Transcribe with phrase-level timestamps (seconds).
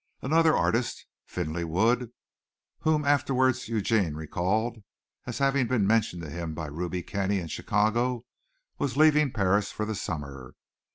[0.23, 2.11] Another artist, Finley Wood,
[2.79, 4.79] whom afterwards Eugene recalled
[5.27, 8.25] as having been mentioned to him by Ruby Kenny, in Chicago,
[8.79, 10.55] was leaving Paris for the summer.